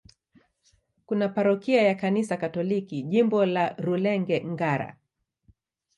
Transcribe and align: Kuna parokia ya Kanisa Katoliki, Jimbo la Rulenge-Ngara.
Kuna 1.05 1.29
parokia 1.29 1.81
ya 1.81 1.95
Kanisa 1.95 2.37
Katoliki, 2.37 3.03
Jimbo 3.03 3.45
la 3.45 3.69
Rulenge-Ngara. 3.75 4.95